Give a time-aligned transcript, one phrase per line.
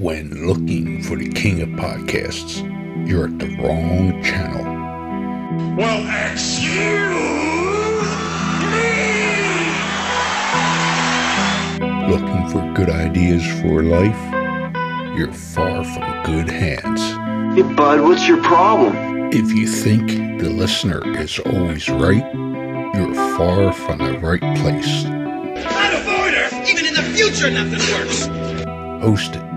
[0.00, 2.62] When looking for the king of podcasts,
[3.04, 4.62] you're at the wrong channel.
[5.74, 6.68] Well, excuse
[8.70, 8.94] me!
[12.12, 15.18] Looking for good ideas for life?
[15.18, 17.02] You're far from good hands.
[17.56, 19.32] Hey, bud, what's your problem?
[19.32, 22.24] If you think the listener is always right,
[22.94, 25.06] you're far from the right place.
[25.06, 26.70] I'd avoid her!
[26.70, 28.28] Even in the future, nothing works!
[29.02, 29.47] Hosted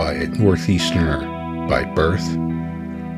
[0.00, 2.26] by a Northeasterner by birth,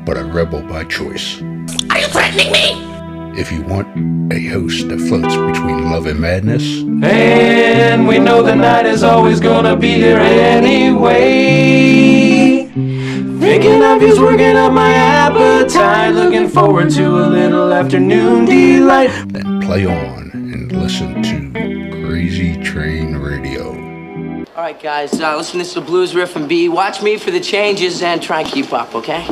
[0.05, 1.41] but a rebel by choice.
[1.89, 3.39] Are you threatening me?
[3.39, 3.87] If you want
[4.33, 9.39] a host that floats between love and madness, And we know the night is always
[9.39, 11.15] gonna be here anyway.
[13.39, 16.13] Thinking of you's working up my appetite.
[16.13, 19.09] Looking forward to a little afternoon delight.
[19.27, 21.49] then play on and listen to
[22.05, 23.82] Crazy Train Radio.
[24.63, 26.69] All right, guys, uh, listen, this is blues riff and B.
[26.69, 29.25] Watch me for the changes and try and keep up, okay?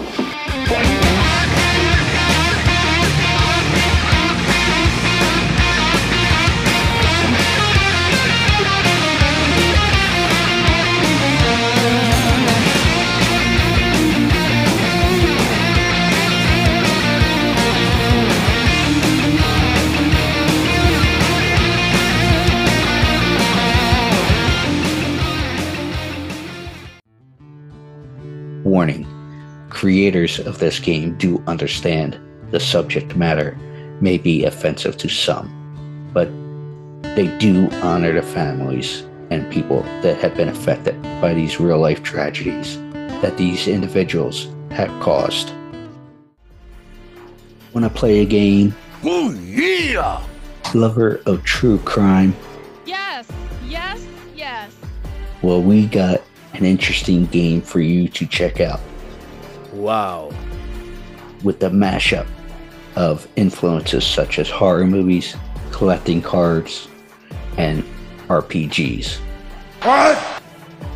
[29.82, 32.20] Creators of this game do understand
[32.51, 33.57] the subject matter
[33.99, 35.49] may be offensive to some,
[36.13, 36.29] but
[37.15, 42.04] they do honor the families and people that have been affected by these real life
[42.04, 42.77] tragedies
[43.23, 45.51] that these individuals have caused.
[47.73, 48.76] Want to play a game?
[49.04, 50.23] Oh, yeah!
[50.76, 52.35] Lover of true crime?
[52.85, 53.27] Yes,
[53.66, 54.76] yes, yes.
[55.41, 56.21] Well, we got
[56.54, 58.79] an interesting game for you to check out.
[59.82, 60.29] Wow.
[61.43, 62.27] with the mashup
[62.96, 65.35] of influences such as horror movies,
[65.72, 66.88] collecting cards,
[67.57, 67.83] and
[68.28, 69.17] RPGs
[69.81, 70.44] What?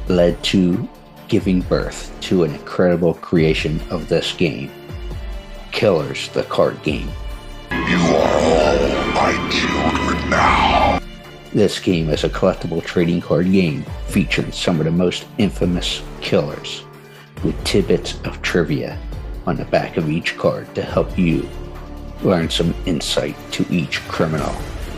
[0.08, 0.88] led to
[1.28, 4.70] giving birth to an incredible creation of this game
[5.72, 7.10] Killers, the card game.
[7.72, 8.78] You are all
[9.16, 11.00] my children now.
[11.52, 16.85] This game is a collectible trading card game featuring some of the most infamous killers
[17.46, 19.00] with tidbits of trivia
[19.46, 21.48] on the back of each card to help you
[22.24, 24.52] learn some insight to each criminal.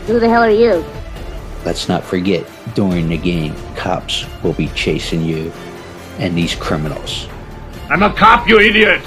[0.06, 0.82] Who the hell are you?
[1.66, 5.52] Let's not forget, during the game, cops will be chasing you
[6.18, 7.28] and these criminals.
[7.90, 9.02] I'm a cop, you idiot!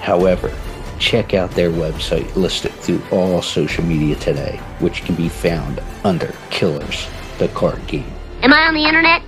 [0.00, 0.52] However,
[0.98, 6.34] check out their website listed through all social media today, which can be found under
[6.50, 8.12] Killers, the card game.
[8.42, 9.22] Am I on the internet?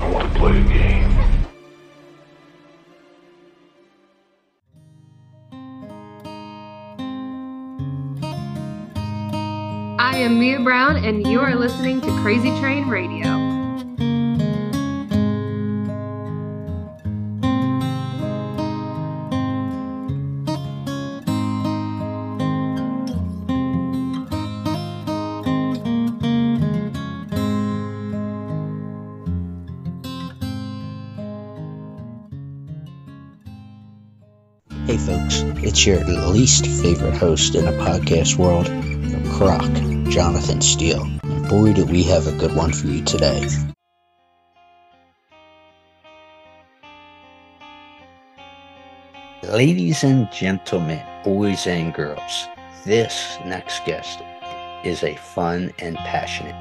[0.00, 1.27] I want to play a game.
[10.08, 13.28] I am Mia Brown, and you are listening to Crazy Train Radio.
[34.86, 38.68] Hey folks, it's your least favorite host in the podcast world,
[39.34, 41.02] Croc, Jonathan Steele.
[41.22, 43.46] And boy, do we have a good one for you today.
[49.42, 52.46] Ladies and gentlemen, boys and girls,
[52.84, 54.20] this next guest
[54.82, 56.56] is a fun and passionate,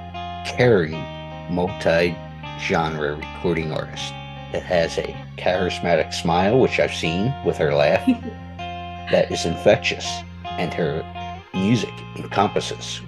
[0.46, 1.02] caring,
[1.50, 2.18] multi
[2.60, 4.12] genre recording artist
[4.52, 8.06] that has a charismatic smile, which I've seen with her laugh,
[8.58, 10.06] that is infectious,
[10.44, 11.02] and her
[11.54, 13.02] music encompasses,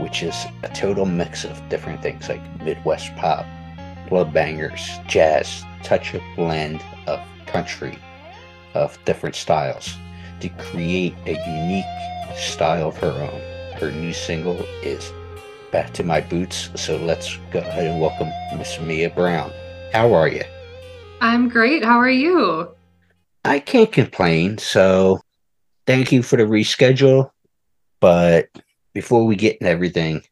[0.00, 3.46] which is a total mix of different things like Midwest pop,
[4.08, 7.98] club bangers, jazz, touch of blend of country,
[8.74, 9.96] of different styles
[10.40, 13.78] to create a unique style of her own.
[13.78, 15.12] Her new single is
[15.72, 19.50] Back to My Boots, so let's go ahead and welcome Miss Mia Brown.
[19.92, 20.42] How are you?
[21.20, 21.84] I'm great.
[21.84, 22.68] How are you?
[23.44, 24.58] I can't complain.
[24.58, 25.20] So
[25.86, 27.30] thank you for the reschedule.
[28.00, 28.48] But
[28.96, 30.22] before we get everything,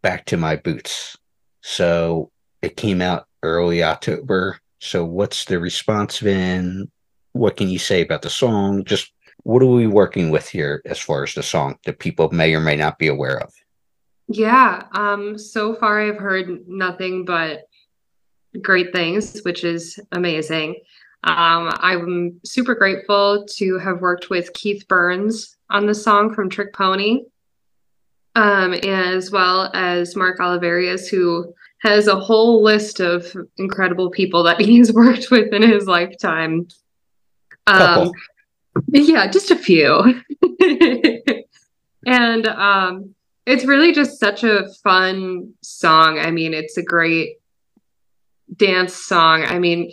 [0.00, 1.16] back to my boots.
[1.62, 2.30] So
[2.62, 4.60] it came out early October.
[4.78, 6.92] So what's the response been?
[7.32, 8.84] What can you say about the song?
[8.84, 9.10] Just
[9.42, 12.60] what are we working with here as far as the song that people may or
[12.60, 13.52] may not be aware of?
[14.28, 17.64] Yeah, um, so far I've heard nothing but
[18.62, 20.76] great things, which is amazing.
[21.24, 26.72] Um, I'm super grateful to have worked with Keith Burns on the song from Trick
[26.72, 27.22] Pony,
[28.34, 34.60] um, as well as Mark Oliverius, who has a whole list of incredible people that
[34.60, 36.66] he's worked with in his lifetime.
[37.66, 38.10] Um,
[38.88, 40.22] yeah, just a few.
[42.06, 43.14] and um,
[43.46, 46.18] it's really just such a fun song.
[46.18, 47.38] I mean, it's a great
[48.56, 49.44] dance song.
[49.44, 49.92] I mean,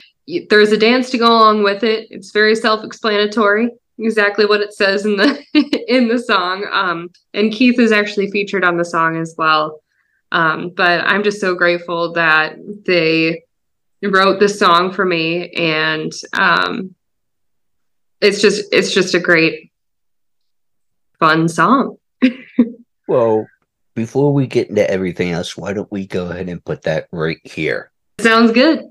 [0.49, 2.07] there's a dance to go along with it.
[2.11, 5.43] It's very self-explanatory, exactly what it says in the
[5.87, 6.67] in the song.
[6.71, 9.81] Um, and Keith is actually featured on the song as well.
[10.31, 12.55] Um, but I'm just so grateful that
[12.85, 13.43] they
[14.01, 16.95] wrote this song for me, and um,
[18.21, 19.71] it's just it's just a great,
[21.19, 21.97] fun song.
[23.07, 23.45] well,
[23.93, 27.41] before we get into everything else, why don't we go ahead and put that right
[27.43, 27.91] here?
[28.19, 28.90] Sounds good.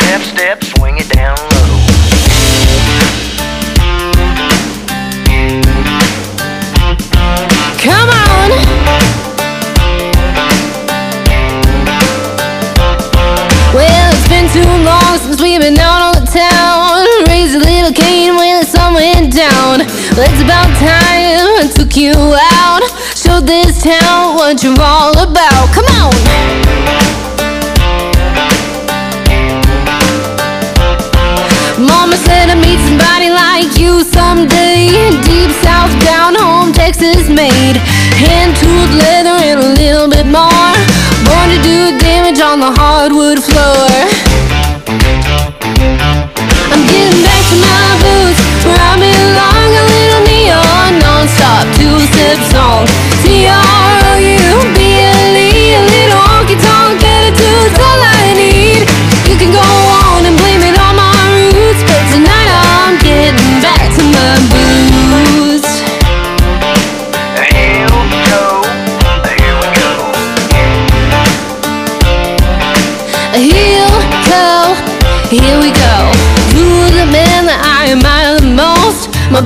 [0.00, 1.78] Left step, swing it down low.
[7.76, 8.48] Come on.
[13.74, 17.06] Well, it's been too long since we've been out on the town.
[17.28, 19.80] Raised a little cane when the sun went down.
[19.82, 22.82] It's about time I took you out.
[23.14, 25.68] Showed this town what you're all about.
[25.74, 27.31] Come on.
[32.26, 35.10] Said I'd meet somebody like you someday.
[35.26, 37.76] Deep south, down home, Texas made.
[38.18, 40.72] Hand tooled leather and a little bit more.
[41.26, 43.90] Born to do damage on the hardwood floor.
[46.72, 49.70] I'm getting back to my boots where I belong.
[49.82, 53.01] A little neon, non-stop, two-step song.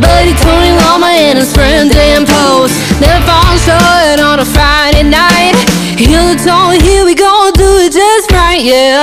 [0.01, 2.75] Buddy Tony Lama and his friend Dan Post.
[3.01, 5.57] Never fall short on a Friday night.
[5.97, 9.03] Heel toe, here we go, do it just right, yeah.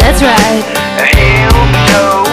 [0.00, 0.64] That's right.
[1.12, 2.24] Here we go,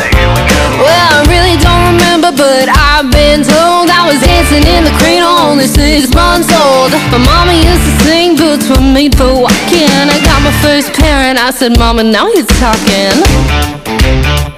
[0.00, 0.62] here we go.
[0.80, 5.28] Well, I really don't remember, but I've been told I was dancing in the cradle,
[5.28, 6.92] only six months old.
[7.12, 9.92] My mama used to sing, boots were made for walking.
[10.08, 14.55] I got my first pair, and I said, Mama, now you're talking.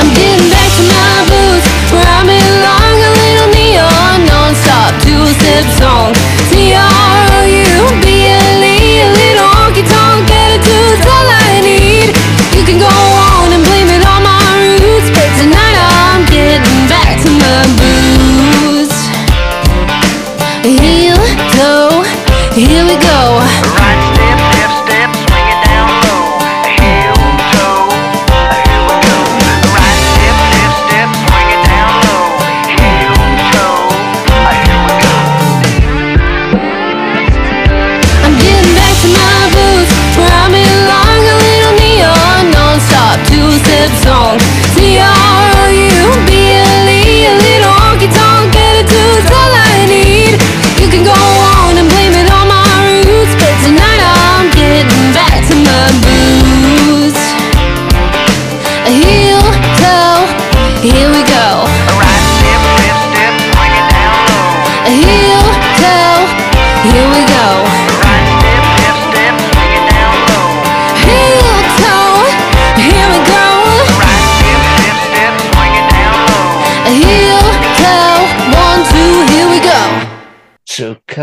[0.00, 1.66] I'm getting back to my boots.
[1.94, 6.12] A little neon, non-stop, two-step song.
[9.14, 12.08] Little honky-tonk attitude's all I need.
[12.56, 17.20] You can go on and blame it on my roots, but tonight I'm getting back
[17.22, 18.96] to my boots.
[22.54, 23.13] Here we go.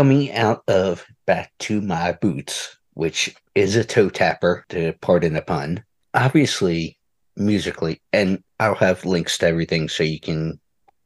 [0.02, 5.42] Coming out of Back to My Boots, which is a toe tapper, to pardon the
[5.42, 6.98] pun, obviously,
[7.36, 10.58] musically, and I'll have links to everything so you can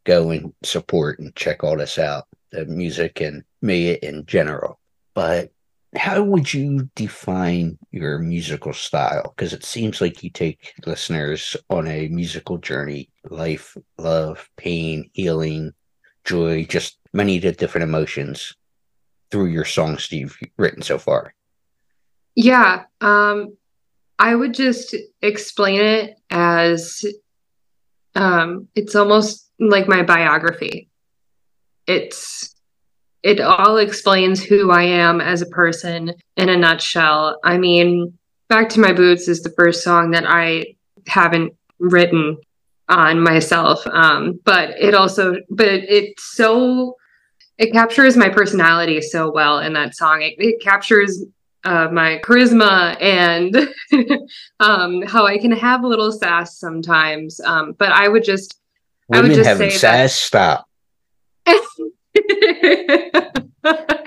[0.04, 4.80] go and support and check all this out the music and me in general.
[5.12, 5.50] But
[5.94, 9.34] how would you define your musical style?
[9.36, 15.74] Because it seems like you take listeners on a musical journey life, love, pain, healing,
[16.24, 18.54] joy, just many different emotions
[19.30, 21.34] through your songs you've written so far.
[22.34, 22.84] Yeah.
[23.00, 23.56] Um,
[24.18, 27.04] I would just explain it as
[28.14, 30.88] um, it's almost like my biography.
[31.86, 32.54] It's
[33.22, 37.40] it all explains who I am as a person in a nutshell.
[37.42, 38.16] I mean,
[38.48, 40.76] Back to My Boots is the first song that I
[41.08, 42.38] haven't written
[42.88, 43.84] on myself.
[43.88, 46.94] Um, but it also, but it's so,
[47.58, 50.22] it captures my personality so well in that song.
[50.22, 51.24] It, it captures
[51.64, 53.56] uh, my charisma and
[54.60, 57.40] um, how I can have a little sass sometimes.
[57.40, 58.60] Um, but I would just,
[59.12, 60.68] I would just having say sass, stop.
[61.46, 61.62] that.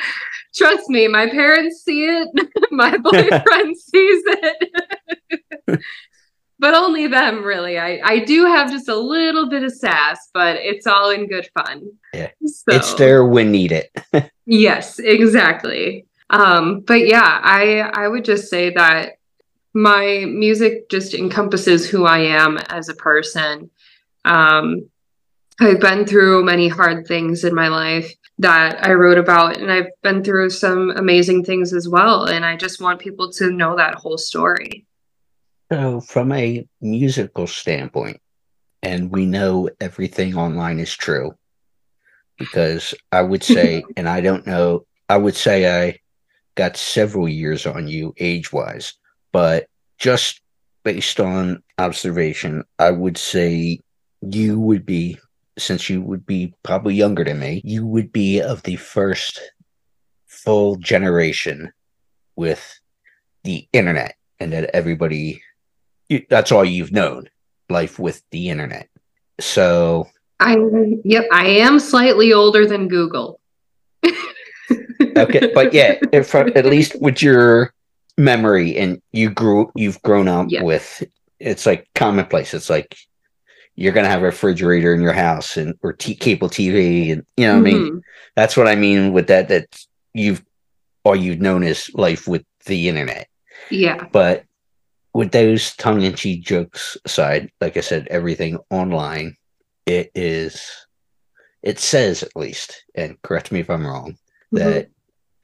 [0.55, 2.27] Trust me, my parents see it.
[2.71, 5.79] my boyfriend sees it.
[6.59, 7.79] But only them, really.
[7.79, 11.47] I, I do have just a little bit of sass, but it's all in good
[11.57, 11.89] fun.
[12.13, 12.29] Yeah.
[12.45, 13.85] So- It's there when needed.
[14.51, 16.07] Yes, exactly.
[16.31, 19.19] Um, but yeah, I I would just say that
[19.75, 23.69] my music just encompasses who I am as a person.
[24.25, 24.89] Um,
[25.59, 29.91] I've been through many hard things in my life that I wrote about, and I've
[30.01, 32.23] been through some amazing things as well.
[32.25, 34.87] And I just want people to know that whole story.
[35.71, 38.19] So, from a musical standpoint,
[38.81, 41.35] and we know everything online is true,
[42.39, 45.99] because I would say, and I don't know, I would say I
[46.55, 48.93] got several years on you age wise,
[49.31, 49.67] but
[49.99, 50.41] just
[50.83, 53.81] based on observation, I would say
[54.21, 55.19] you would be,
[55.59, 59.39] since you would be probably younger than me, you would be of the first
[60.25, 61.71] full generation
[62.35, 62.79] with
[63.43, 65.43] the internet, and that everybody
[66.29, 67.29] that's all you've known
[67.69, 68.87] life with the internet
[69.39, 70.07] so
[70.39, 70.55] I
[71.03, 73.39] yep, I am slightly older than Google.
[75.17, 77.73] okay but yeah if, at least with your
[78.17, 80.63] memory and you grew you've grown up Yeah.
[80.63, 81.03] with
[81.39, 82.95] it's like commonplace it's like
[83.75, 87.47] you're gonna have a refrigerator in your house and or t- cable tv and you
[87.47, 88.01] know what i mean Mhm.
[88.35, 89.67] that's what i mean with that that
[90.13, 90.43] you've
[91.05, 93.27] all you've known is life with the internet
[93.71, 94.07] Yeah.
[94.11, 94.43] But
[95.13, 99.35] with those tongue in cheek jokes aside, like I said, everything online,
[99.85, 100.63] it is,
[101.63, 104.17] it says at least, and correct me if I'm wrong,
[104.51, 104.89] that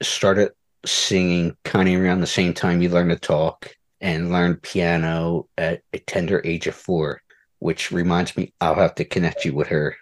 [0.02, 0.52] started
[0.84, 3.68] singing kind of around the same time you learned to talk
[4.00, 7.20] and learned piano at a tender age of four,
[7.58, 9.96] which reminds me, I'll have to connect you with her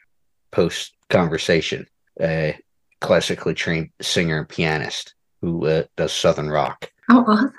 [0.51, 1.87] post conversation,
[2.21, 2.59] a
[3.01, 7.53] classically trained singer and pianist who uh, does Southern rock Oh, awesome.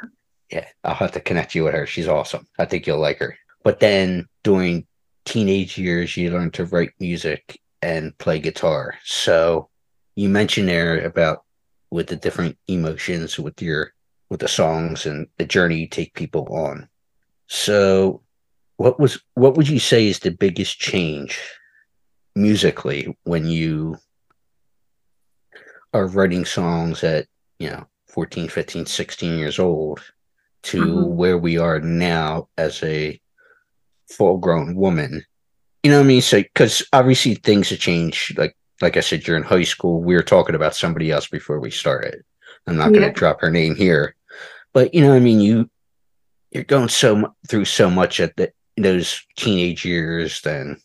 [0.56, 1.86] Yeah, I'll have to connect you with her.
[1.86, 2.48] She's awesome.
[2.58, 3.38] I think you'll like her.
[3.66, 4.88] But then during
[5.26, 8.96] teenage years, you learn to write music and play guitar.
[9.04, 9.68] So
[10.16, 11.44] you mentioned there about
[11.92, 13.92] with the different emotions with your
[14.30, 16.88] with the songs and the journey you take people on.
[17.48, 18.22] So
[18.78, 21.38] what was what would you say is the biggest change
[22.34, 23.98] musically when you
[25.92, 27.28] are writing songs at,
[27.60, 30.00] you know, 14, 15, 16 years old
[30.66, 31.08] to Mhm.
[31.16, 33.20] where we are now as a
[34.10, 35.24] full grown woman.
[35.84, 36.22] You know what I mean?
[36.22, 38.38] So, because obviously things have changed.
[38.38, 40.02] Like, like I said, you're in high school.
[40.02, 42.24] We were talking about somebody else before we started.
[42.68, 44.16] I'm not going to drop her name here,
[44.74, 45.70] but you know, what I mean, you
[46.52, 50.42] you're going so through so much at the, those teenage years.
[50.42, 50.78] Then,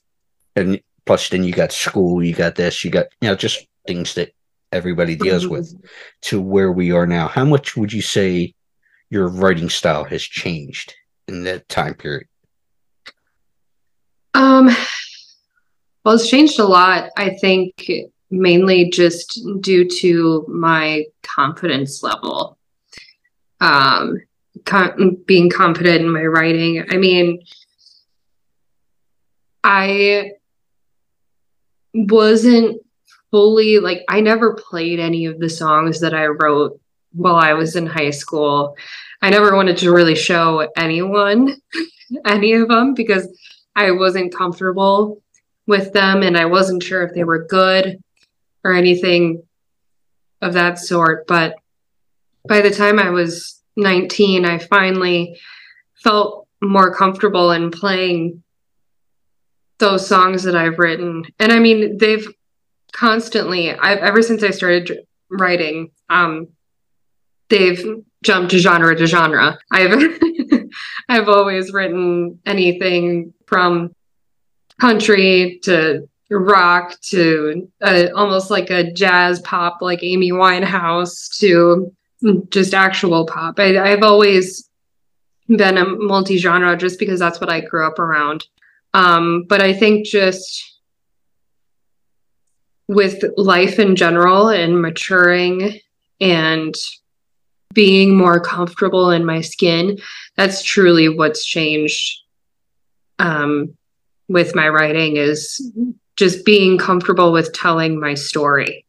[0.56, 2.22] and plus, then you got school.
[2.22, 2.84] You got this.
[2.84, 4.32] You got you know just things that
[4.72, 5.72] everybody deals with.
[6.22, 8.52] To where we are now, how much would you say
[9.10, 10.94] your writing style has changed
[11.28, 12.26] in that time period?
[14.34, 14.70] Um,
[16.04, 17.10] well, it's changed a lot.
[17.16, 17.90] I think
[18.30, 22.56] mainly just due to my confidence level.
[23.60, 24.20] Um,
[24.64, 26.84] con- being confident in my writing.
[26.90, 27.42] I mean,
[29.62, 30.32] I
[31.92, 32.80] wasn't
[33.30, 36.79] fully like I never played any of the songs that I wrote
[37.12, 38.76] while I was in high school.
[39.22, 41.56] I never wanted to really show anyone
[42.24, 43.28] any of them because
[43.76, 45.22] I wasn't comfortable
[45.66, 48.02] with them and I wasn't sure if they were good
[48.64, 49.42] or anything
[50.42, 51.26] of that sort.
[51.26, 51.56] But
[52.46, 55.38] by the time I was 19, I finally
[55.94, 58.42] felt more comfortable in playing
[59.78, 61.24] those songs that I've written.
[61.38, 62.26] And I mean, they've
[62.92, 66.48] constantly, I've ever since I started writing, um,
[67.50, 67.84] they've
[68.22, 69.58] jumped genre to genre.
[69.70, 70.18] I've
[71.08, 73.94] I've always written anything from
[74.80, 77.68] country to rock to
[78.14, 81.92] almost like a jazz pop like Amy Winehouse to
[82.50, 83.58] just actual pop.
[83.58, 84.68] I, I've always
[85.48, 88.46] been a multi-genre just because that's what I grew up around.
[88.94, 90.78] Um, but I think just
[92.88, 95.80] with life in general and maturing
[96.20, 96.74] and
[97.72, 99.98] being more comfortable in my skin,
[100.36, 102.20] that's truly what's changed
[103.18, 103.76] um,
[104.28, 105.72] with my writing is
[106.16, 108.84] just being comfortable with telling my story.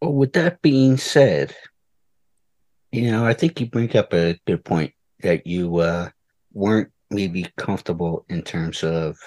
[0.00, 1.54] Well, with that being said,
[2.92, 6.10] you know, I think you bring up a good point that you uh,
[6.52, 9.18] weren't maybe comfortable in terms of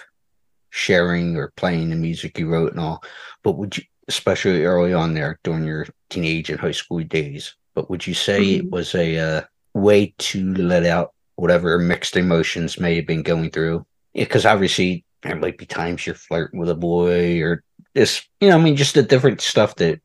[0.71, 3.03] sharing or playing the music you wrote and all,
[3.43, 7.89] but would you, especially early on there during your teenage and high school days, but
[7.89, 8.65] would you say Mm-hmm.
[8.65, 9.41] it was a uh,
[9.73, 13.85] way to let out whatever mixed emotions may have been going through?
[14.13, 17.63] Because obviously there might be times you're flirting with a boy or
[17.95, 20.01] this, you know, I mean, just the different stuff that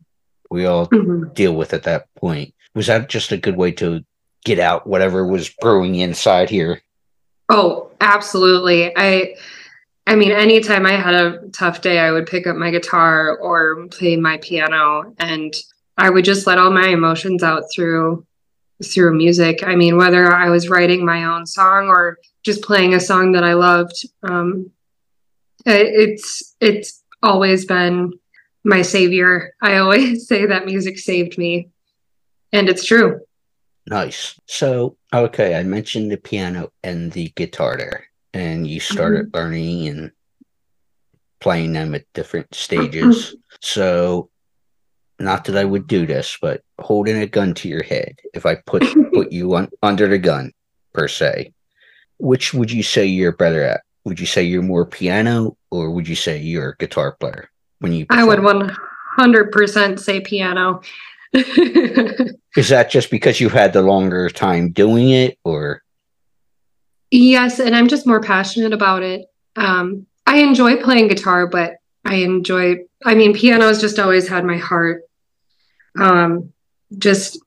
[0.52, 1.34] we all Mhm.
[1.34, 2.54] deal with at that point.
[2.76, 4.04] Was that just a good way to
[4.44, 6.80] get out whatever was brewing inside here?
[7.48, 8.92] Oh, absolutely.
[8.96, 9.34] I
[10.06, 13.86] I mean, anytime I had a tough day, I would pick up my guitar or
[13.88, 15.52] play my piano and
[15.96, 18.26] I would just let all my emotions out through
[18.84, 19.60] through music.
[19.62, 23.44] I mean, whether I was writing my own song or just playing a song that
[23.44, 24.70] I loved, um,
[25.64, 28.12] it- it's it's always been
[28.64, 29.54] my savior.
[29.62, 31.70] I always say that music saved me,
[32.52, 33.20] and it's true.
[33.86, 34.38] Nice.
[34.46, 40.10] So, okay, I mentioned the piano and the guitar there, and you started learning and
[41.40, 43.36] playing them at different stages.
[43.60, 44.30] so,
[45.18, 48.56] not that I would do this, but holding a gun to your head, if I
[48.56, 50.52] put put you on under the gun
[50.92, 51.52] per se,
[52.18, 53.82] which would you say you're better at?
[54.04, 57.92] Would you say you're more piano, or would you say you're a guitar player when
[57.92, 58.06] you?
[58.10, 58.74] I would one
[59.16, 60.82] hundred percent say piano.
[61.34, 65.82] Is that just because you've had the longer time doing it, or
[67.10, 69.26] Yes, and I'm just more passionate about it.
[69.54, 74.44] Um, I enjoy playing guitar, but I enjoy, I mean, piano has just always had
[74.44, 75.02] my heart.
[75.98, 76.52] Um,
[76.98, 77.40] just,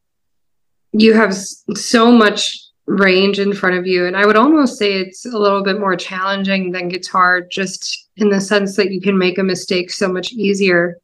[0.91, 4.07] you have so much range in front of you.
[4.07, 8.29] And I would almost say it's a little bit more challenging than guitar, just in
[8.29, 10.97] the sense that you can make a mistake so much easier.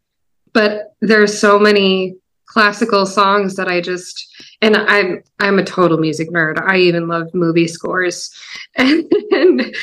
[0.54, 4.28] But there's so many classical songs that I just,
[4.62, 6.62] and I'm I'm a total music nerd.
[6.62, 8.32] I even love movie scores,
[8.76, 9.76] and, and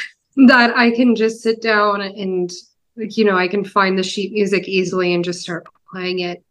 [0.49, 2.51] that I can just sit down and
[3.01, 6.43] you know I can find the sheet music easily and just start playing it.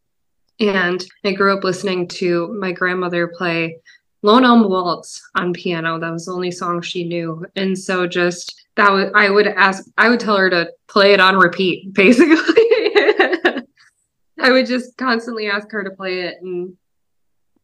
[0.59, 3.77] And I grew up listening to my grandmother play
[4.21, 5.99] Lone Elm Waltz on piano.
[5.99, 9.85] That was the only song she knew, and so just that would I would ask
[9.97, 12.35] I would tell her to play it on repeat, basically.
[14.41, 16.77] I would just constantly ask her to play it and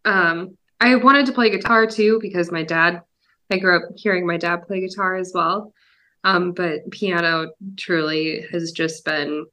[0.03, 3.01] um I wanted to play guitar too because my dad
[3.51, 5.73] I grew up hearing my dad play guitar as well.
[6.25, 9.45] Um but piano truly has just been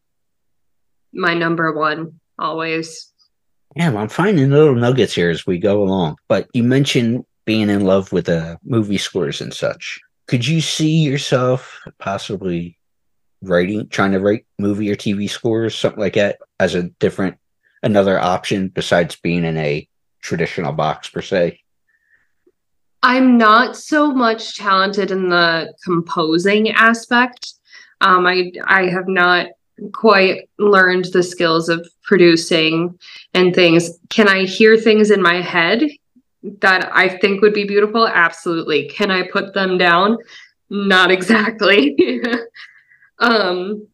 [1.12, 3.12] my number one always.
[3.76, 6.16] Yeah, well, I'm finding little nuggets here as we go along.
[6.28, 10.00] But you mentioned being in love with uh, movie scores and such.
[10.26, 12.78] Could you see yourself possibly
[13.42, 17.36] writing, trying to write movie or TV scores, something like that, as a different,
[17.82, 19.88] another option besides being in a
[20.20, 21.61] traditional box per se?
[23.02, 27.54] I'm not so much talented in the composing aspect.
[28.00, 29.48] Um, I I have not
[29.92, 32.98] quite learned the skills of producing
[33.34, 33.98] and things.
[34.10, 35.82] Can I hear things in my head
[36.60, 38.06] that I think would be beautiful?
[38.06, 38.88] Absolutely.
[38.88, 40.18] Can I put them down?
[40.70, 42.20] Not exactly.
[43.18, 43.86] um,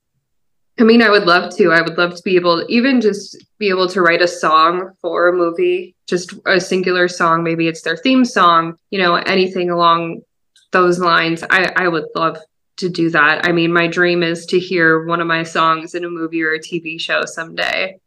[0.80, 1.72] I mean, I would love to.
[1.72, 4.92] I would love to be able to even just be able to write a song
[5.00, 7.42] for a movie, just a singular song.
[7.42, 10.22] Maybe it's their theme song, you know, anything along
[10.70, 11.42] those lines.
[11.50, 12.38] I, I would love
[12.76, 13.44] to do that.
[13.44, 16.52] I mean, my dream is to hear one of my songs in a movie or
[16.52, 17.98] a TV show someday.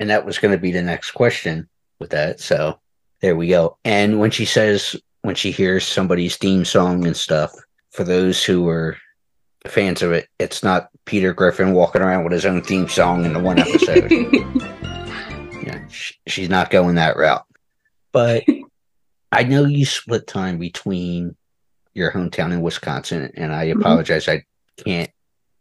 [0.00, 2.40] And that was going to be the next question with that.
[2.40, 2.80] So
[3.20, 3.76] there we go.
[3.84, 7.52] And when she says, when she hears somebody's theme song and stuff,
[7.90, 8.96] for those who are
[9.70, 13.32] fans of it, it's not Peter Griffin walking around with his own theme song in
[13.32, 14.10] the one episode.
[15.62, 17.44] yeah, sh- she's not going that route.
[18.12, 18.44] But
[19.32, 21.36] I know you split time between
[21.94, 23.80] your hometown in Wisconsin, and I mm-hmm.
[23.80, 24.44] apologize, I
[24.76, 25.10] can't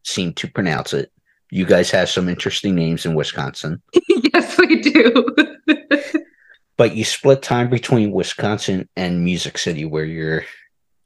[0.03, 1.11] seem to pronounce it.
[1.51, 5.35] You guys have some interesting names in Wisconsin, yes, we do.
[6.77, 10.43] but you split time between Wisconsin and Music City, where you're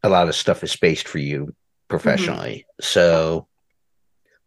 [0.01, 1.53] a lot of stuff is spaced for you
[1.89, 2.65] professionally.
[2.79, 3.47] So,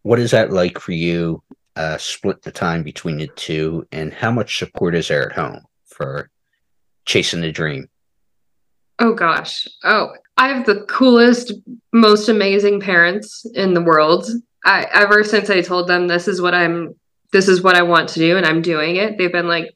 [0.02, 1.42] what is that like for you?
[1.74, 5.60] Uh, split the time between the two, and how much support is there at home
[5.86, 6.30] for
[7.06, 7.88] chasing the dream?
[8.98, 9.66] Oh gosh.
[9.84, 11.52] Oh, I have the coolest,
[11.92, 14.28] most amazing parents in the world.
[14.64, 16.94] I ever since I told them this is what I'm
[17.32, 19.74] this is what I want to do and I'm doing it, they've been like,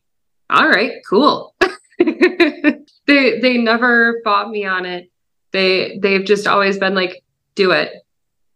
[0.50, 1.54] all right, cool.
[1.98, 5.10] they they never fought me on it.
[5.52, 7.22] They they've just always been like,
[7.56, 7.92] do it.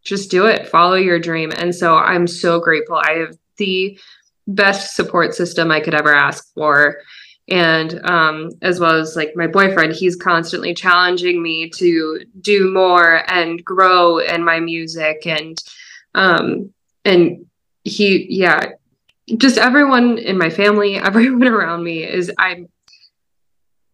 [0.02, 0.68] Just do it.
[0.68, 1.52] Follow your dream.
[1.56, 2.96] And so I'm so grateful.
[2.96, 3.98] I have the
[4.46, 6.98] best support system I could ever ask for.
[7.48, 13.28] And um, as well as like my boyfriend, he's constantly challenging me to do more
[13.30, 15.58] and grow in my music and
[16.14, 16.72] um,
[17.04, 17.46] and
[17.84, 18.72] he yeah
[19.36, 22.68] just everyone in my family everyone around me is i'm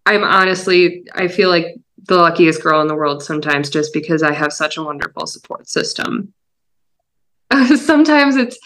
[0.05, 1.77] i'm honestly i feel like
[2.09, 5.69] the luckiest girl in the world sometimes just because i have such a wonderful support
[5.69, 6.33] system
[7.77, 8.59] sometimes it's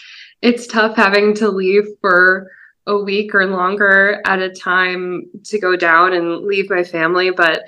[0.42, 2.50] it's tough having to leave for
[2.87, 7.62] a week or longer at a time to go down and leave my family but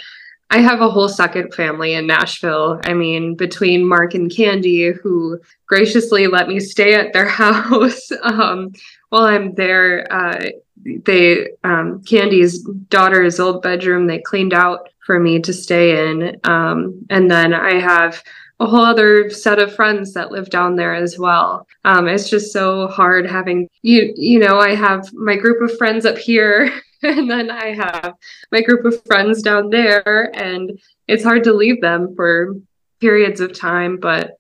[0.53, 2.79] I have a whole second family in Nashville.
[2.85, 8.75] I mean, between Mark and Candy, who graciously let me stay at their house um,
[9.09, 10.07] while I'm there.
[10.13, 10.51] Uh,
[10.85, 17.05] they um, Candy's daughter's old bedroom they cleaned out for me to stay in, um,
[17.11, 18.23] and then I have
[18.61, 21.67] a whole other set of friends that live down there as well.
[21.85, 24.13] Um, it's just so hard having you.
[24.17, 26.73] You know, I have my group of friends up here.
[27.03, 28.15] and then I have
[28.53, 32.55] my group of friends down there, and it's hard to leave them for
[33.01, 33.99] periods of time.
[33.99, 34.39] But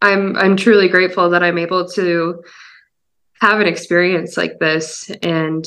[0.00, 2.42] I'm I'm truly grateful that I'm able to
[3.40, 5.66] have an experience like this and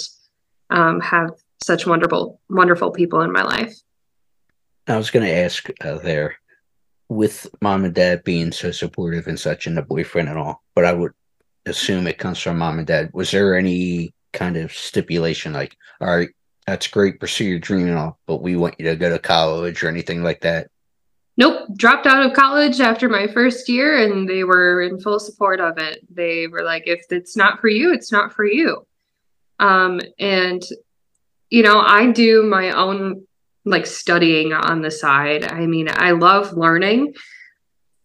[0.70, 1.32] um, have
[1.64, 3.76] such wonderful wonderful people in my life.
[4.90, 6.38] I was going to ask uh, there,
[7.10, 10.86] with mom and dad being so supportive and such, and the boyfriend and all, but
[10.86, 11.12] I would
[11.66, 13.12] assume it comes from mom and dad.
[13.14, 16.30] Was there any kind of stipulation like, all right,
[16.66, 19.84] that's great, pursue your dream and all, but we want you to go to college
[19.84, 20.68] or anything like that?
[21.38, 25.62] Nope, dropped out of college after my first year and they were in full support
[25.62, 26.06] of it.
[26.14, 28.86] They were like, if it's not for you, it's not for you.
[29.58, 30.62] Um, and,
[31.50, 33.26] you know, I do my own
[33.70, 35.52] like studying on the side.
[35.52, 37.14] I mean, I love learning.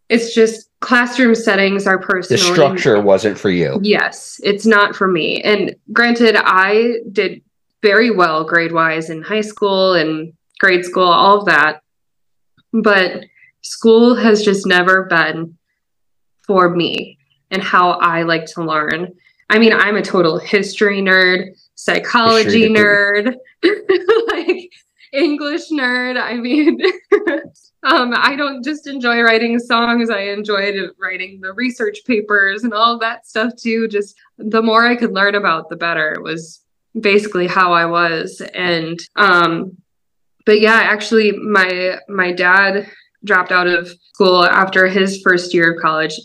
[0.09, 2.47] It's just classroom settings are personal.
[2.47, 3.81] The structure wasn't for you.
[3.83, 5.41] Yes, it's not for me.
[5.43, 7.43] And granted, I did
[7.83, 11.83] very well grade wise in high school and grade school, all of that.
[12.73, 13.25] But
[13.63, 15.57] school has just never been
[16.47, 17.19] for me
[17.51, 19.15] and how I like to learn.
[19.49, 23.37] I mean, I'm a total history nerd, psychology nerd,
[24.29, 24.71] like
[25.15, 26.21] English nerd.
[26.21, 26.81] I mean,
[27.85, 32.99] um, I don't just enjoy writing songs, I enjoyed writing the research papers and all
[32.99, 33.89] that stuff too.
[33.89, 36.13] Just the more I could learn about, the better.
[36.13, 36.63] It was
[36.99, 38.41] basically how I was.
[38.55, 39.77] And um,
[40.47, 42.91] but yeah, actually my my dad
[43.25, 46.19] dropped out of school after his first year of college.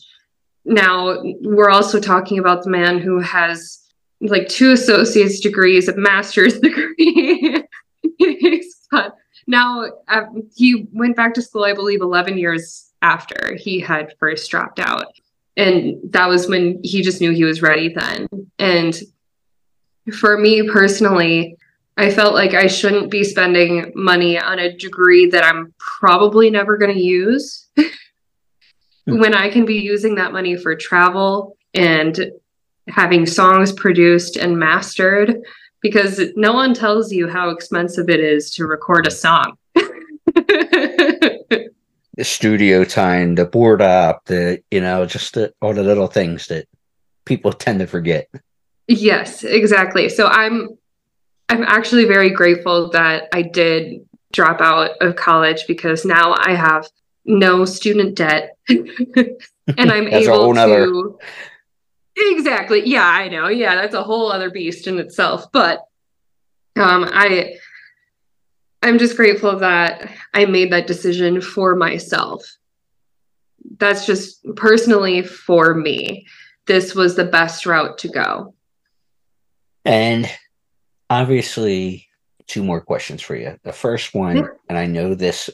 [0.66, 3.80] Now we're also talking about the man who has
[4.22, 7.64] like two associate's degrees, a master's degree.
[8.18, 8.79] He's
[9.48, 10.22] now uh,
[10.56, 15.08] he went back to school i believe 11 years after he had first dropped out.
[15.56, 18.28] And that was when he just knew he was ready then.
[18.58, 19.00] And
[20.14, 21.56] for me personally
[21.98, 26.78] i felt like i shouldn't be spending money on a degree that i'm probably never
[26.78, 27.68] going to use
[29.06, 32.32] when i can be using that money for travel and
[32.88, 35.36] having songs produced and mastered
[35.82, 39.58] because no one tells you how expensive it is to record a song.
[39.76, 41.70] the
[42.22, 46.68] studio time, the board up, the you know, just the, all the little things that
[47.26, 48.30] people tend to forget.
[48.88, 50.10] Yes, exactly.
[50.10, 50.70] So I'm
[51.48, 56.88] I'm actually very grateful that I did drop out of college because now I have
[57.26, 61.18] no student debt and I'm able to
[62.20, 62.84] Exactly.
[62.86, 63.48] Yeah, I know.
[63.48, 65.52] Yeah, that's a whole other beast in itself.
[65.52, 65.80] But
[66.76, 67.56] um, I
[68.82, 72.46] I'm just grateful that I made that decision for myself.
[73.78, 76.28] That's just personally for me.
[76.66, 78.54] This was the best route to go.
[79.86, 80.30] And
[81.10, 82.08] obviously,
[82.48, 83.60] two more questions for you.
[83.64, 85.50] The first one, and I know this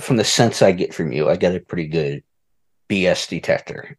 [0.00, 2.22] from the sense I get from you, I get a pretty good
[2.88, 3.96] BS detector.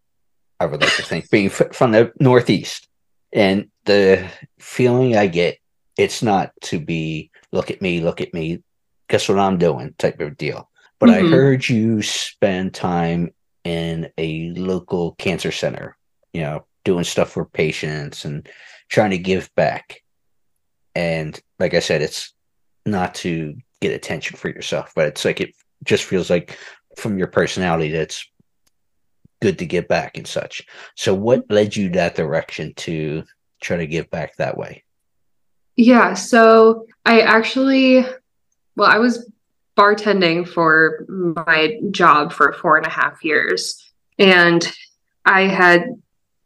[0.59, 2.87] I would like to think, being from the Northeast.
[3.31, 5.57] And the feeling I get,
[5.97, 8.63] it's not to be, look at me, look at me,
[9.07, 10.69] guess what I'm doing type of deal.
[10.99, 11.27] But mm-hmm.
[11.27, 15.97] I heard you spend time in a local cancer center,
[16.33, 18.47] you know, doing stuff for patients and
[18.89, 20.01] trying to give back.
[20.95, 22.33] And like I said, it's
[22.85, 26.57] not to get attention for yourself, but it's like it just feels like
[26.97, 28.28] from your personality that's
[29.41, 30.65] good to give back and such.
[30.95, 31.53] So, what mm-hmm.
[31.53, 33.23] led you that direction to
[33.61, 34.83] try to give back that way?
[35.75, 38.05] Yeah, so I actually,
[38.75, 39.31] well, I was
[39.77, 44.69] bartending for my job for four and a half years, and
[45.25, 46.01] I had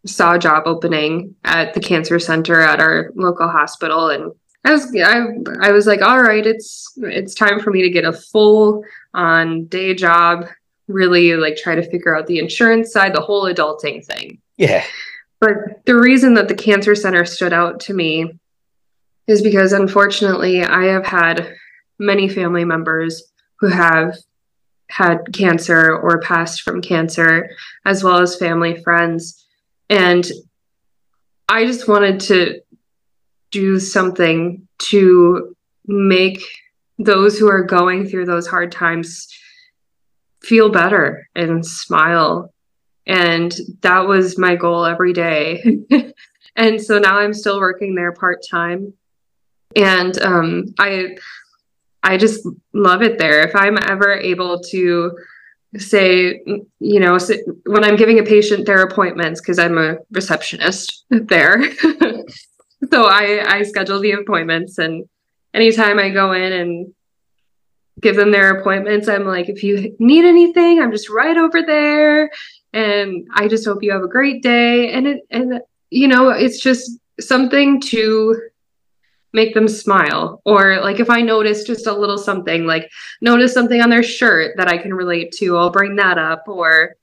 [0.05, 4.31] saw a job opening at the cancer center at our local hospital, and
[4.65, 8.05] I was I, I was like, all right, it's it's time for me to get
[8.05, 10.45] a full on day job,
[10.87, 14.39] really like try to figure out the insurance side, the whole adulting thing.
[14.57, 14.83] Yeah.
[15.39, 18.39] But the reason that the cancer center stood out to me
[19.27, 21.53] is because unfortunately I have had
[21.99, 24.17] many family members who have
[24.89, 27.49] had cancer or passed from cancer,
[27.85, 29.45] as well as family friends.
[29.89, 30.29] And
[31.49, 32.61] I just wanted to
[33.51, 36.41] do something to make
[36.99, 39.27] those who are going through those hard times
[40.43, 42.53] feel better and smile.
[43.05, 45.79] And that was my goal every day.
[46.55, 48.93] and so now I'm still working there part time.
[49.75, 51.17] And um, I
[52.03, 53.41] I just love it there.
[53.47, 55.17] If I'm ever able to
[55.77, 56.41] say,
[56.79, 57.17] you know,
[57.65, 61.63] when I'm giving a patient their appointments, because I'm a receptionist there.
[62.91, 65.05] so I, I schedule the appointments and
[65.53, 66.93] anytime I go in and
[68.01, 72.31] give them their appointments, I'm like, if you need anything, I'm just right over there.
[72.73, 74.91] And I just hope you have a great day.
[74.91, 78.49] And it, and, you know, it's just something to
[79.33, 80.41] make them smile.
[80.45, 84.55] Or like if i notice just a little something like notice something on their shirt
[84.57, 86.43] that i can relate to i'll bring that up.
[86.47, 86.95] Or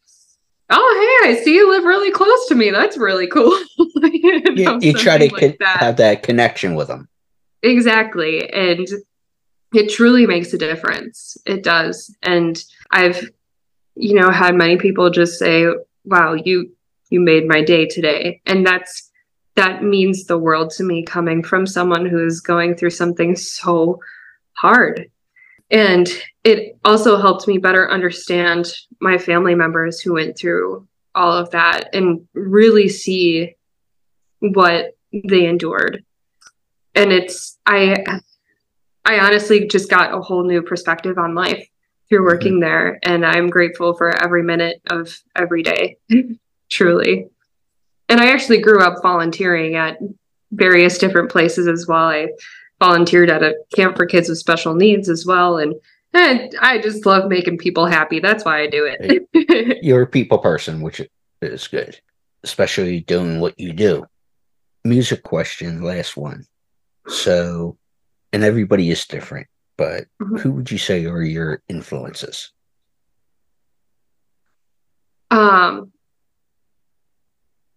[0.71, 2.71] oh hey i see you live really close to me.
[2.71, 3.59] That's really cool.
[4.13, 5.77] You, know, you, try to like con- that.
[5.79, 7.09] have that connection with them.
[7.63, 8.51] Exactly.
[8.51, 8.87] And
[9.75, 13.31] it truly makes a difference it does and i've
[13.95, 15.67] you know had many people just say
[16.05, 16.73] wow you
[17.11, 19.11] you made my day today and that's
[19.57, 24.01] that means the world to me coming from someone who's going through something so
[24.53, 25.11] hard.
[25.71, 26.09] And
[26.45, 31.95] it also helped me better understand my family members who went through all of that
[31.95, 33.55] and really see
[34.41, 36.05] what they endured.
[36.95, 38.05] And it's I
[39.05, 41.67] I honestly just got a whole new perspective on life
[42.09, 42.61] through working mm-hmm.
[42.61, 45.97] there and I'm grateful for every minute of every day.
[46.71, 47.31] Truly
[48.11, 49.99] and I actually grew up volunteering at
[50.51, 52.09] various different places as well.
[52.09, 52.29] I
[52.81, 55.75] volunteered at a camp for kids with special needs as well, and,
[56.13, 58.19] and I just love making people happy.
[58.19, 59.79] That's why I do it.
[59.83, 61.01] You're a people person, which
[61.41, 62.01] is good,
[62.43, 64.05] especially doing what you do.
[64.85, 66.45] Music question, last one.
[67.07, 67.79] So,
[68.33, 70.37] and everybody is different, but mm-hmm.
[70.37, 72.53] who would you say are your influences?
[75.31, 75.93] Um,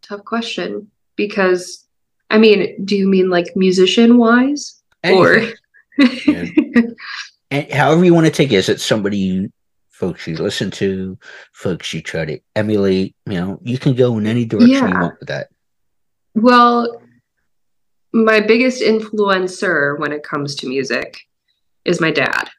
[0.02, 1.86] tough question because
[2.30, 5.44] I mean, do you mean like musician wise or
[6.26, 6.46] yeah.
[7.52, 8.56] and however you want to take it?
[8.56, 9.52] Is it somebody you
[9.90, 11.18] folks you listen to,
[11.52, 13.16] folks you try to emulate?
[13.28, 14.88] You know, you can go in any direction yeah.
[14.88, 15.50] you want with that.
[16.34, 17.03] Well,
[18.14, 21.22] my biggest influencer when it comes to music
[21.84, 22.50] is my dad.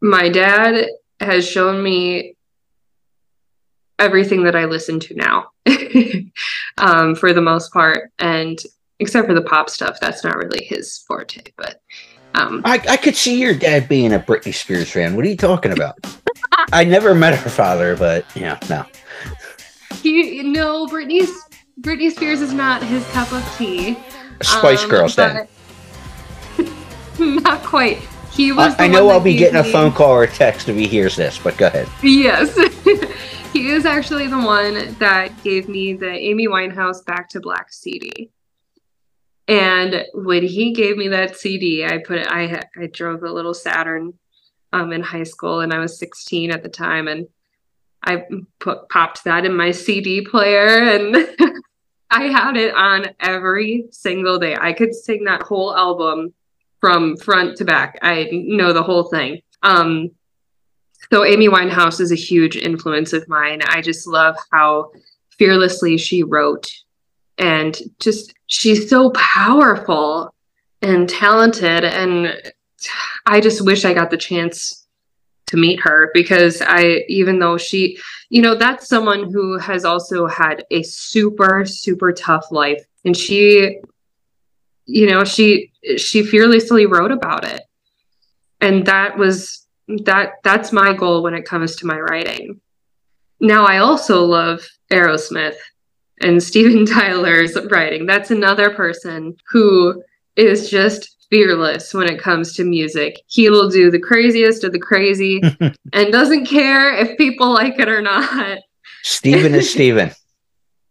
[0.00, 0.86] My dad
[1.20, 2.36] has shown me
[3.98, 5.50] everything that I listen to now,
[6.78, 8.58] um, for the most part, and
[9.00, 11.42] except for the pop stuff, that's not really his forte.
[11.56, 11.80] But
[12.34, 15.16] um, I, I could see your dad being a Britney Spears fan.
[15.16, 15.98] What are you talking about?
[16.72, 18.84] I never met her father, but yeah, no.
[20.02, 21.26] He no, Britney
[21.80, 23.96] Britney Spears is not his cup of tea.
[24.42, 25.48] Spice um, Girls, then.
[27.18, 27.98] not quite.
[28.32, 28.74] He was.
[28.78, 31.16] I, I know I'll be getting a phone call or a text if he hears
[31.16, 31.88] this, but go ahead.
[32.02, 32.54] Yes.
[33.52, 38.30] he is actually the one that gave me the Amy Winehouse Back to Black CD.
[39.48, 42.26] And when he gave me that CD, I put it.
[42.28, 44.12] I I drove a little Saturn
[44.72, 47.26] um, in high school, and I was 16 at the time, and
[48.04, 48.24] I
[48.58, 51.16] put popped that in my CD player, and
[52.10, 54.56] I had it on every single day.
[54.58, 56.32] I could sing that whole album
[56.80, 57.98] from front to back.
[58.02, 59.42] I know the whole thing.
[59.62, 60.10] Um,
[61.12, 63.60] so Amy Winehouse is a huge influence of mine.
[63.66, 64.92] I just love how
[65.38, 66.70] fearlessly she wrote
[67.38, 70.34] and just she's so powerful
[70.82, 72.52] and talented and
[73.26, 74.87] I just wish I got the chance
[75.48, 77.98] to meet her because I even though she
[78.30, 82.84] you know that's someone who has also had a super super tough life.
[83.04, 83.80] And she
[84.86, 87.62] you know she she fearlessly wrote about it.
[88.60, 89.66] And that was
[90.04, 92.60] that that's my goal when it comes to my writing.
[93.40, 95.56] Now I also love Aerosmith
[96.20, 98.06] and Steven Tyler's writing.
[98.06, 100.02] That's another person who
[100.36, 103.22] is just fearless when it comes to music.
[103.26, 105.40] He will do the craziest of the crazy
[105.92, 108.58] and doesn't care if people like it or not.
[109.02, 110.10] Steven is Steven.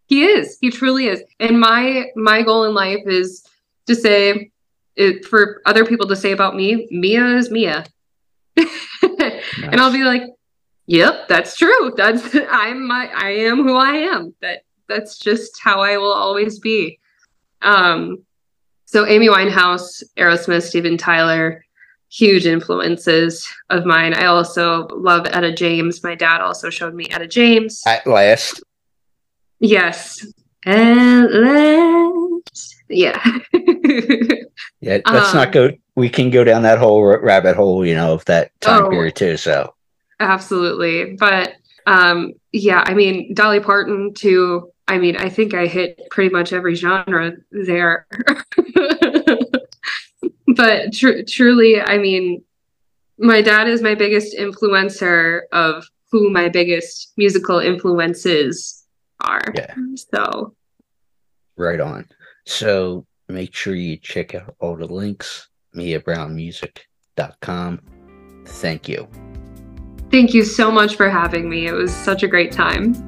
[0.08, 0.56] He is.
[0.62, 1.22] He truly is.
[1.38, 3.44] And my my goal in life is
[3.86, 4.50] to say
[4.96, 7.84] it for other people to say about me, Mia is Mia.
[8.56, 10.22] And I'll be like,
[10.86, 11.92] "Yep, that's true.
[11.94, 14.34] That's I'm my I am who I am.
[14.40, 16.98] That that's just how I will always be."
[17.60, 18.24] Um
[18.90, 21.62] so Amy Winehouse, Aerosmith, Steven Tyler,
[22.10, 24.14] huge influences of mine.
[24.14, 26.02] I also love Etta James.
[26.02, 27.82] My dad also showed me Etta James.
[27.86, 28.62] At last.
[29.60, 30.26] Yes.
[30.64, 32.76] At last.
[32.88, 33.22] Yeah.
[34.80, 35.70] Yeah, let's not Um, go.
[35.96, 38.88] We can go down that whole rabbit hole, you know, of that time Oh.
[38.90, 39.36] period too.
[39.36, 39.74] So
[40.20, 41.16] Absolutely.
[41.18, 41.54] But
[41.86, 44.70] um yeah, I mean Dolly Parton too.
[44.88, 48.06] I mean, I think I hit pretty much every genre there.
[50.56, 52.42] but tr- truly, I mean,
[53.18, 58.86] my dad is my biggest influencer of who my biggest musical influences
[59.20, 59.44] are.
[59.54, 59.74] Yeah.
[59.94, 60.56] So,
[61.56, 62.08] right on.
[62.46, 67.80] So make sure you check out all the links, miabrownmusic.com.
[68.46, 69.06] Thank you.
[70.10, 71.66] thank you so much for having me.
[71.66, 73.07] It was such a great time.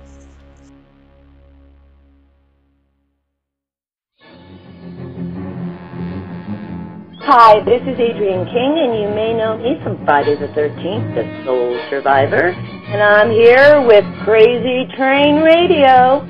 [7.33, 11.23] Hi, this is Adrienne King, and you may know me from Friday the 13th, the
[11.45, 12.49] Sole Survivor.
[12.51, 16.27] And I'm here with Crazy Train Radio.